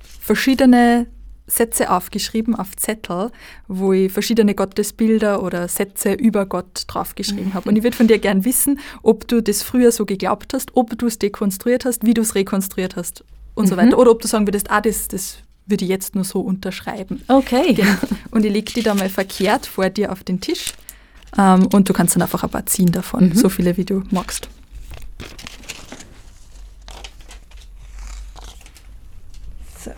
[0.00, 1.06] verschiedene
[1.46, 3.30] Sätze aufgeschrieben auf Zettel,
[3.68, 7.68] wo ich verschiedene Gottesbilder oder Sätze über Gott draufgeschrieben habe.
[7.68, 10.98] Und ich würde von dir gern wissen, ob du das früher so geglaubt hast, ob
[10.98, 13.68] du es dekonstruiert hast, wie du es rekonstruiert hast und mhm.
[13.68, 13.98] so weiter.
[13.98, 17.22] Oder ob du sagen würdest, ah, das, das würde ich jetzt nur so unterschreiben.
[17.28, 17.74] Okay.
[17.74, 17.96] Genau.
[18.30, 20.72] Und ich lege die da mal verkehrt vor dir auf den Tisch.
[21.38, 23.34] Ähm, und du kannst dann einfach ein paar ziehen davon, mhm.
[23.34, 24.48] so viele wie du magst.
[29.84, 29.92] So.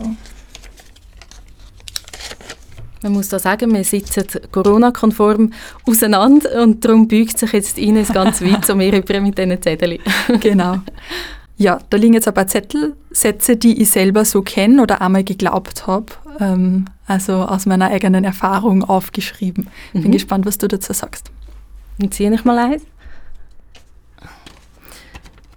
[3.03, 5.53] Man muss da sagen, wir sitzen Corona-konform
[5.87, 9.99] auseinander und darum beugt sich jetzt Ines ganz weit mir über mit diesen Zetteln.
[10.41, 10.79] genau.
[11.57, 15.25] Ja, da liegen jetzt ein paar Zettel, Sätze, die ich selber so kenne oder einmal
[15.25, 16.07] geglaubt habe,
[16.39, 19.69] ähm, also aus meiner eigenen Erfahrung aufgeschrieben.
[19.93, 20.03] Mhm.
[20.03, 21.31] Bin gespannt, was du dazu sagst.
[21.99, 22.83] Dann ziehe ich mal eins.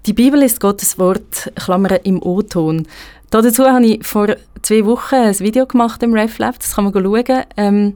[0.07, 2.87] Die Bibel ist Gottes Wort, Klammer im O-Ton.
[3.29, 7.43] Dazu habe ich vor zwei Wochen ein Video gemacht im RefLab, das kann man schauen.
[7.57, 7.95] Ähm,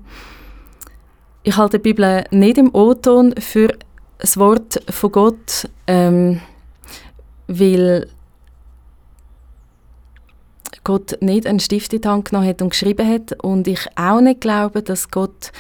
[1.44, 3.78] ich halte die Bibel nicht im O-Ton für
[4.18, 6.42] das Wort von Gott, ähm,
[7.48, 8.08] weil
[10.84, 14.22] Gott nicht einen Stift in die Hand genommen hat und geschrieben hat und ich auch
[14.22, 15.52] nicht glaube, dass Gott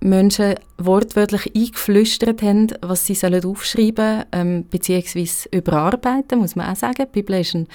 [0.00, 5.48] Menschen wortwörtlich eingeflüstert haben, was sie sollen aufschreiben ähm, bzw.
[5.52, 7.06] überarbeiten, muss man auch sagen.
[7.06, 7.68] Die Bibel ist ein,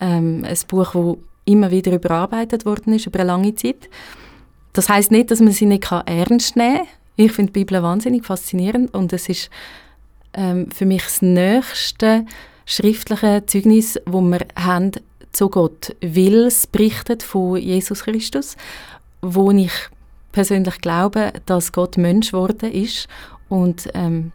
[0.00, 3.88] ähm, ein Buch, das immer wieder überarbeitet worden ist, über eine lange Zeit.
[4.72, 6.86] Das heißt nicht, dass man sie nicht ernst nehmen kann.
[7.16, 9.50] Ich finde die Bibel wahnsinnig faszinierend und es ist
[10.32, 12.26] ähm, für mich das nächste
[12.66, 14.92] schriftliche Zeugnis, wo wir haben
[15.32, 18.56] zu Gott, weil es berichtet von Jesus Christus,
[19.20, 19.72] wo ich
[20.32, 23.08] persönlich glaube, dass Gott Mensch geworden ist
[23.48, 24.32] und ähm,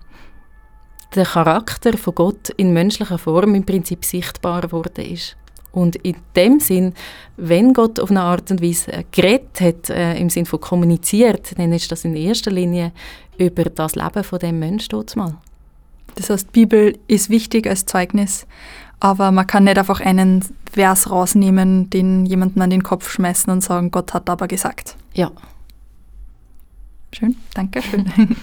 [1.16, 5.36] der Charakter von Gott in menschlicher Form im Prinzip sichtbar geworden ist.
[5.72, 6.94] Und in dem Sinn,
[7.38, 11.72] wenn Gott auf eine Art und Weise geredet hat, äh, im Sinn von kommuniziert, dann
[11.74, 12.92] ist das in erster Linie
[13.38, 15.36] über das Leben von dem Menschen mal.
[16.16, 18.46] Das heißt, die Bibel ist wichtig als Zeugnis,
[19.00, 23.62] aber man kann nicht einfach einen Vers rausnehmen, den jemandem an den Kopf schmeißen und
[23.62, 24.96] sagen, Gott hat aber gesagt.
[25.14, 25.32] Ja.
[27.14, 28.06] Schön, danke schön.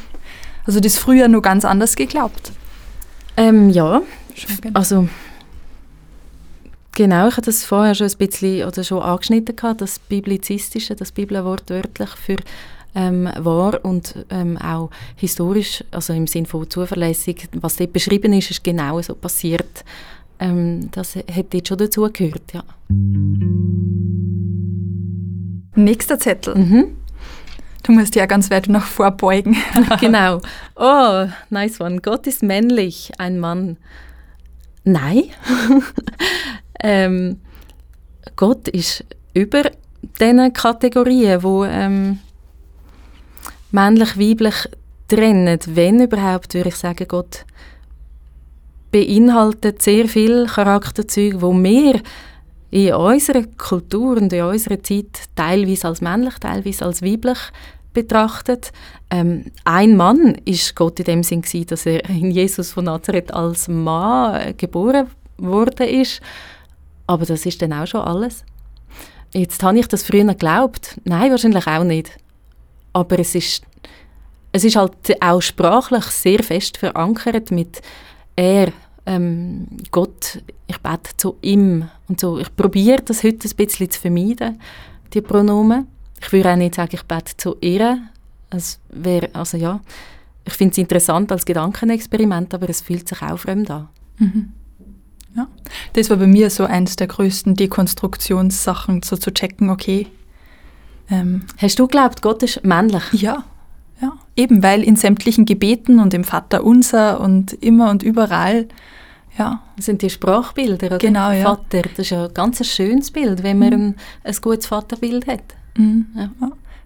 [0.64, 2.52] also das früher nur ganz anders geglaubt.
[3.36, 4.02] Ähm, ja,
[4.72, 5.08] also
[6.96, 11.12] Genau, ich hatte das vorher schon ein bisschen oder schon angeschnitten gehabt, das Biblizistische, das
[11.12, 12.36] Bibel wortwörtlich für
[12.94, 18.50] ähm, wahr und ähm, auch historisch, also im Sinne von zuverlässig, was dort beschrieben ist,
[18.50, 19.84] ist genau so passiert.
[20.38, 22.64] Ähm, das hat dort schon dazu gehört, ja.
[25.74, 26.54] Nächster Zettel.
[26.54, 26.96] Mhm.
[27.82, 29.54] Du musst ja ganz weit nach vorbeugen.
[30.00, 30.40] genau.
[30.76, 32.00] Oh, nice one.
[32.00, 33.76] Gott ist männlich, ein Mann.
[34.84, 35.24] Nein.
[36.80, 37.40] ähm,
[38.34, 39.62] Gott ist über
[40.20, 42.18] diesen Kategorien, wo ähm,
[43.70, 44.68] männlich-weiblich
[45.08, 45.58] trennen.
[45.66, 47.44] Wenn überhaupt, würde ich sagen, Gott
[48.90, 52.00] beinhaltet sehr viele Charakterzüge, wo wir
[52.70, 57.38] in unserer Kultur und in unserer Zeit teilweise als männlich, teilweise als weiblich
[57.92, 58.72] betrachtet.
[59.10, 63.32] Ähm, ein Mann ist Gott in dem Sinn gewesen, dass er in Jesus von Nazareth
[63.32, 65.06] als Mann geboren
[65.38, 66.20] wurde ist.
[67.06, 68.44] Aber das ist dann auch schon alles.
[69.32, 71.00] Jetzt habe ich das früher geglaubt.
[71.04, 72.10] Nein, wahrscheinlich auch nicht.
[72.92, 73.62] Aber es ist,
[74.52, 77.82] es ist halt auch sprachlich sehr fest verankert mit
[78.34, 78.72] er,
[79.06, 82.38] ähm, Gott, ich bete zu ihm und so.
[82.38, 84.60] Ich probiere das heute ein bisschen zu vermeiden,
[85.12, 85.86] die Pronomen.
[86.20, 87.98] Ich würde auch nicht sagen, ich bete zu ihr.
[88.50, 89.80] Es wär, also ja,
[90.44, 93.88] ich finde es interessant als Gedankenexperiment, aber es fühlt sich auch fremd an.
[94.18, 94.52] Mhm.
[95.36, 95.48] Ja.
[95.92, 100.06] Das war bei mir so eins der größten Dekonstruktionssachen, so zu checken, okay.
[101.10, 103.12] Ähm, Hast du geglaubt, Gott ist männlich?
[103.12, 103.44] Ja,
[104.00, 104.12] ja.
[104.34, 108.66] Eben weil in sämtlichen Gebeten und im Vater Unser und immer und überall,
[109.38, 109.62] ja.
[109.76, 110.98] Das sind die Sprachbilder, oder?
[110.98, 111.42] Genau, ja.
[111.42, 113.74] Vater, das ist ja ein ganz schönes Bild, wenn man mhm.
[113.74, 113.94] ein,
[114.24, 115.42] ein gutes Vaterbild hat.
[115.76, 116.06] Mhm.
[116.14, 116.30] Ja.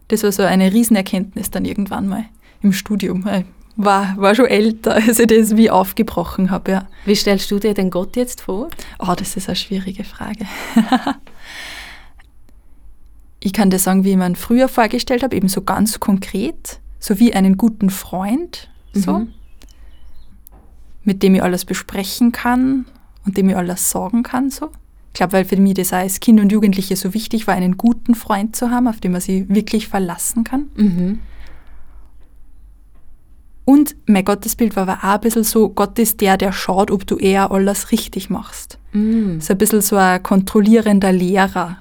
[0.09, 2.25] Das war so eine Riesenerkenntnis dann irgendwann mal
[2.63, 3.25] im Studium
[3.85, 6.73] war, war schon älter, als ich das wie aufgebrochen habe.
[6.73, 6.89] Ja.
[7.05, 8.69] Wie stellst du dir den Gott jetzt vor?
[8.99, 10.47] Oh, das ist eine schwierige Frage.
[13.41, 17.19] ich kann dir sagen, wie ich mir früher vorgestellt habe, eben so ganz konkret, so
[17.19, 19.35] wie einen guten Freund, so, mhm.
[21.05, 22.87] mit dem ich alles besprechen kann
[23.25, 24.51] und dem ich alles sagen kann.
[24.51, 24.71] So.
[25.13, 27.77] Ich glaube, weil für mich das auch als Kind und Jugendliche so wichtig war, einen
[27.77, 30.71] guten Freund zu haben, auf den man sich wirklich verlassen kann.
[30.77, 31.19] Mhm.
[33.71, 37.07] Und mein Gottesbild war aber auch ein bisschen so, Gott ist der, der schaut, ob
[37.07, 38.79] du eher alles richtig machst.
[38.93, 39.39] Mm.
[39.39, 41.77] So ein bisschen so ein kontrollierender Lehrer.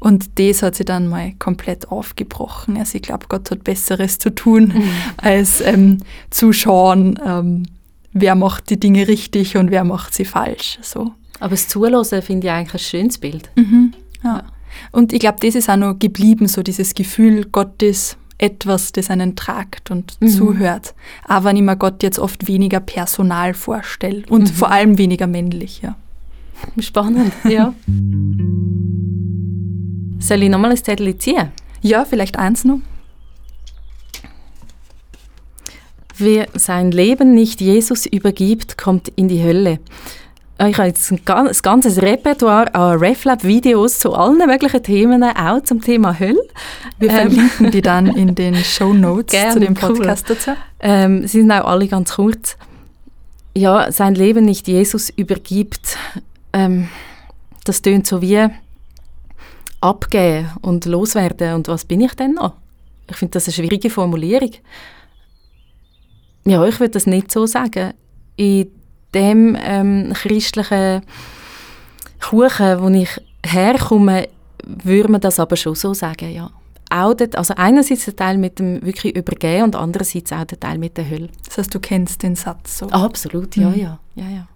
[0.00, 2.76] Und das hat sich dann mal komplett aufgebrochen.
[2.76, 4.82] Also ich glaube, Gott hat Besseres zu tun, mm.
[5.18, 5.98] als ähm,
[6.30, 7.66] zu schauen, ähm,
[8.12, 10.80] wer macht die Dinge richtig und wer macht sie falsch.
[10.82, 11.12] So.
[11.38, 13.50] Aber das Zuhören finde ich eigentlich ein schönes Bild.
[13.54, 13.92] Mhm,
[14.24, 14.38] ja.
[14.38, 14.44] ja.
[14.90, 19.10] Und ich glaube, das ist auch noch geblieben, so dieses Gefühl, Gott ist etwas, das
[19.10, 20.28] einen tragt und mhm.
[20.28, 20.94] zuhört.
[21.24, 24.54] Aber wenn ich mir Gott jetzt oft weniger Personal vorstelle und mhm.
[24.54, 25.82] vor allem weniger männlich.
[25.82, 25.96] Ja.
[26.80, 27.74] Spannend, ja.
[30.20, 31.48] Soll ich nochmal ein Zettel ziehen?
[31.82, 32.80] Ja, vielleicht eins noch.
[36.16, 39.78] Wer sein Leben nicht Jesus übergibt, kommt in die Hölle.
[40.60, 45.80] Ich habe jetzt ein, ganz, ganzes Repertoire an RefLab-Videos zu allen möglichen Themen, auch zum
[45.80, 46.42] Thema Hölle.
[46.98, 50.34] Wir ähm, verlinken die dann in den Show Notes zu dem Podcast cool.
[50.34, 50.50] dazu.
[50.80, 52.56] Ähm, sie sind auch alle ganz kurz.
[53.56, 55.96] Ja, sein Leben nicht Jesus übergibt,
[56.52, 56.88] ähm,
[57.64, 58.48] das tönt so wie
[59.80, 61.54] abgeben und loswerden.
[61.54, 62.54] Und was bin ich denn noch?
[63.08, 64.50] Ich finde das eine schwierige Formulierung.
[66.44, 67.94] Ja, ich würde das nicht so sagen.
[68.36, 68.70] In
[69.14, 71.02] dem ähm, christlichen
[72.20, 73.10] Kuchen, wo ich
[73.44, 74.28] herkomme,
[74.64, 76.50] würde man das aber schon so sagen, ja.
[76.90, 80.78] Auch dort, also einerseits der Teil mit dem wirklich Übergehen und andererseits auch der Teil
[80.78, 81.28] mit der Hölle.
[81.46, 82.88] Das heißt, du kennst den Satz so?
[82.88, 83.78] absolut, ja, mhm.
[83.78, 84.48] ja, ja, ja.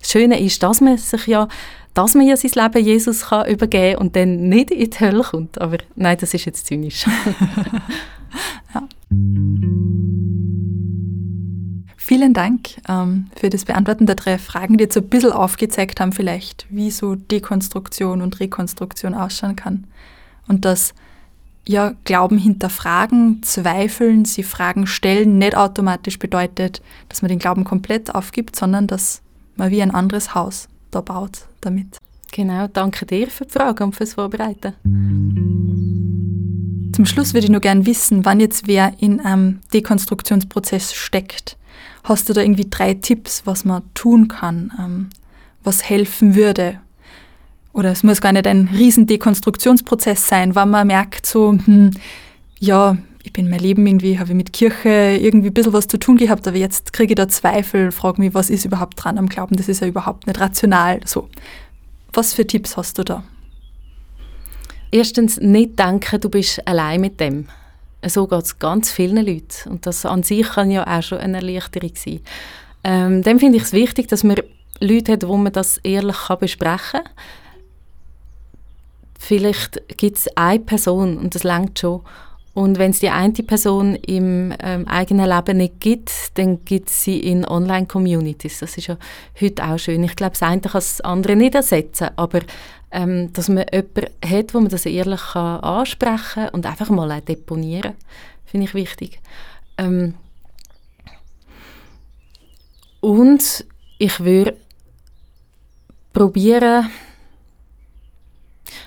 [0.00, 1.48] Das Schöne ist, dass man sich ja,
[1.92, 5.60] dass man ja sein Leben Jesus kann übergeben und dann nicht in die Hölle kommt.
[5.60, 7.04] Aber nein, das ist jetzt zynisch.
[8.74, 8.88] ja.
[12.08, 16.12] Vielen Dank ähm, für das Beantworten der drei Fragen, die jetzt ein bisschen aufgezeigt haben,
[16.12, 19.84] vielleicht, wie so Dekonstruktion und Rekonstruktion ausschauen kann.
[20.48, 20.94] Und dass
[21.66, 28.14] ja, Glauben hinterfragen, zweifeln, sie Fragen stellen, nicht automatisch bedeutet, dass man den Glauben komplett
[28.14, 29.20] aufgibt, sondern dass
[29.56, 31.98] man wie ein anderes Haus da baut damit.
[32.32, 34.72] Genau, danke dir für die Frage und fürs Vorbereiten.
[36.98, 41.56] Zum Schluss würde ich nur gerne wissen, wann jetzt wer in einem Dekonstruktionsprozess steckt
[42.02, 45.08] Hast du da irgendwie drei Tipps, was man tun kann, ähm,
[45.62, 46.80] was helfen würde?
[47.72, 51.92] Oder es muss gar nicht ein riesen Dekonstruktionsprozess sein, wenn man merkt, so, hm,
[52.58, 55.98] ja, ich bin mein Leben irgendwie, habe ich mit Kirche irgendwie ein bisschen was zu
[55.98, 59.28] tun gehabt, aber jetzt kriege ich da Zweifel, frage mich, was ist überhaupt dran am
[59.28, 60.98] Glauben, das ist ja überhaupt nicht rational.
[61.04, 61.28] So,
[62.12, 63.22] was für Tipps hast du da?
[64.90, 67.48] Erstens, nicht denken, du bist allein mit dem.
[68.06, 69.70] So geht es ganz vielen Leuten.
[69.70, 72.20] Und das an sich kann ja auch schon eine Erleichterung sein.
[72.84, 74.36] Ähm, dann finde ich es wichtig, dass man
[74.80, 77.12] Leute hat, wo man das ehrlich kann besprechen kann.
[79.18, 82.02] Vielleicht gibt es eine Person und das langt schon.
[82.58, 87.04] Und wenn es die eine Person im ähm, eigenen Leben nicht gibt, dann gibt es
[87.04, 88.58] sie in Online-Communities.
[88.58, 88.96] Das ist ja
[89.40, 90.02] heute auch schön.
[90.02, 92.40] Ich glaube, das eine kann das andere nicht ersetzen, aber
[92.90, 97.12] ähm, dass man jemanden hat, wo man das ehrlich kann ansprechen kann und einfach mal
[97.12, 97.94] auch deponieren,
[98.44, 99.20] finde ich wichtig.
[99.76, 100.14] Ähm,
[102.98, 103.66] und
[103.98, 104.56] ich würde
[106.12, 106.90] probieren,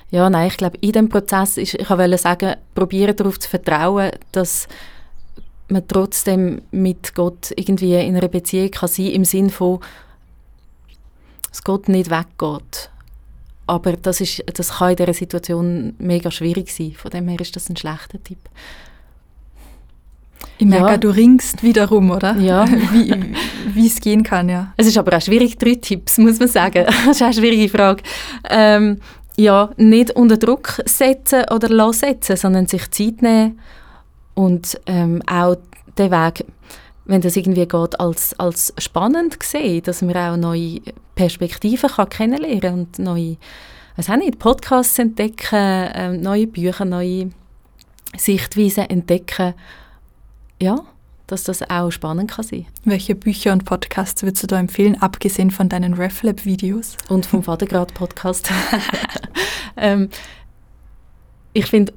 [0.09, 4.11] Ja, nein, ich glaube, in dem Prozess ist, ich wollte sagen, probieren darauf zu vertrauen,
[4.31, 4.67] dass
[5.69, 9.79] man trotzdem mit Gott irgendwie in einer Beziehung kann sein im Sinn von,
[11.49, 12.89] dass Gott nicht weggeht.
[13.67, 16.91] Aber das, ist, das kann in dieser Situation mega schwierig sein.
[16.91, 18.39] Von dem her ist das ein schlechter Tipp.
[20.57, 20.97] Ich merke, ja.
[20.97, 22.35] du ringst wiederum, oder?
[22.37, 22.67] Ja.
[23.73, 24.73] Wie, es gehen kann, ja.
[24.77, 26.85] Es ist aber auch schwierig, drei Tipps, muss man sagen.
[27.05, 28.03] das ist eine schwierige Frage.
[28.49, 28.99] Ähm,
[29.37, 33.59] ja, nicht unter Druck setzen oder setzen, sondern sich Zeit nehmen
[34.33, 35.57] und ähm, auch
[35.97, 36.45] den Weg,
[37.05, 40.81] wenn das irgendwie geht, als, als spannend sehen, dass man auch neue
[41.15, 43.37] Perspektiven kann kennenlernen und neue,
[43.95, 47.29] was auch nicht, Podcasts entdecken, äh, neue Bücher, neue
[48.17, 49.53] Sichtweisen entdecken.
[50.61, 50.85] Ja,
[51.31, 52.65] dass das auch spannend kann sein.
[52.83, 56.97] Welche Bücher und Podcasts würdest du da empfehlen, abgesehen von deinen RefLab-Videos?
[57.09, 58.51] Und vom Vatergrad-Podcast.
[59.77, 60.09] ähm,
[61.53, 61.93] ich finde,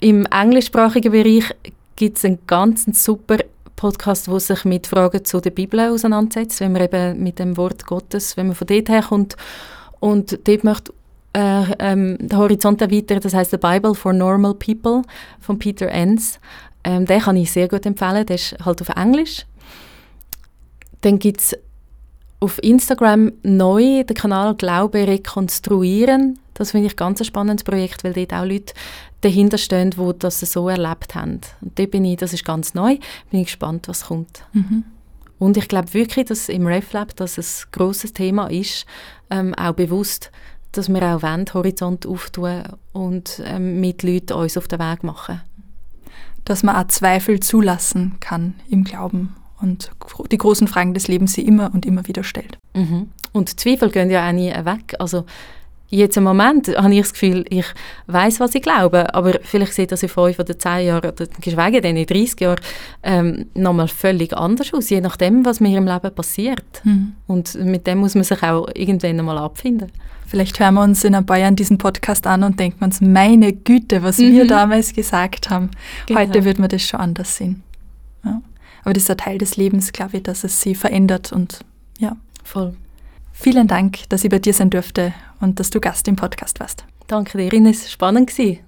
[0.00, 1.54] im englischsprachigen Bereich
[1.96, 3.38] gibt es einen ganz super
[3.76, 7.86] Podcast, der sich mit Fragen zu der Bibel auseinandersetzt, wenn man eben mit dem Wort
[7.86, 9.36] Gottes, wenn man von dort herkommt
[10.00, 10.92] und dort möchte
[11.32, 15.02] äh, ähm, den Horizont erweitern, das heißt The Bible for Normal People
[15.40, 16.40] von Peter Enns.
[16.88, 19.44] Ähm, den kann ich sehr gut empfehlen, der ist halt auf Englisch.
[21.02, 21.54] Dann gibt es
[22.40, 26.38] auf Instagram neu den Kanal Glaube rekonstruieren.
[26.54, 28.72] Das finde ich ganz ein spannendes Projekt, weil dort auch Leute
[29.20, 31.42] dahinter stehen, die das so erlebt haben.
[31.60, 32.96] Und dort bin ich, das ist ganz neu,
[33.30, 34.44] bin ich gespannt, was kommt.
[34.54, 34.84] Mhm.
[35.38, 38.86] Und ich glaube wirklich, dass im RefLab das ein grosses Thema ist,
[39.28, 40.30] ähm, auch bewusst,
[40.72, 42.62] dass wir auch wollen, Horizont auftun
[42.94, 45.42] und ähm, mit Leuten uns auf den Weg machen
[46.48, 49.90] dass man auch Zweifel zulassen kann im Glauben und
[50.30, 52.58] die großen Fragen des Lebens sie immer und immer wieder stellt.
[52.74, 53.10] Mhm.
[53.32, 54.94] Und Zweifel gehen ja auch nie weg.
[54.98, 55.24] Also
[55.88, 57.64] jetzt im Moment habe ich das Gefühl, ich
[58.06, 61.80] weiß, was ich glaube, aber vielleicht sieht das in fünf oder zehn Jahren oder geschweige
[61.80, 62.60] denn in 30 Jahren
[63.02, 66.64] ähm, nochmal völlig anders aus, je nachdem, was mir im Leben passiert.
[66.84, 67.12] Mhm.
[67.26, 69.90] Und mit dem muss man sich auch irgendwann einmal abfinden.
[70.26, 73.54] Vielleicht hören wir uns in ein paar Jahren diesen Podcast an und denken uns, meine
[73.54, 74.32] Güte, was mhm.
[74.32, 75.70] wir damals gesagt haben.
[76.06, 76.20] Genau.
[76.20, 77.62] Heute wird man das schon anders sehen.
[78.24, 78.42] Ja.
[78.84, 81.60] Aber das ist ein Teil des Lebens, glaube ich, dass es sie verändert und
[81.98, 82.16] ja.
[82.44, 82.74] Voll.
[83.40, 86.84] Vielen Dank, dass ich bei dir sein durfte und dass du Gast im Podcast warst.
[87.06, 87.88] Danke dir, Ines.
[87.90, 88.58] Spannend gewesen.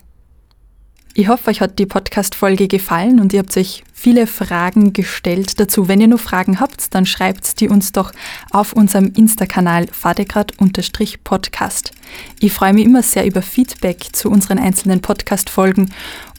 [1.13, 5.89] Ich hoffe, euch hat die Podcast-Folge gefallen und ihr habt euch viele Fragen gestellt dazu.
[5.89, 8.13] Wenn ihr noch Fragen habt, dann schreibt die uns doch
[8.53, 11.91] auf unserem Insta-Kanal fadegrad-podcast.
[12.39, 15.93] Ich freue mich immer sehr über Feedback zu unseren einzelnen Podcast-Folgen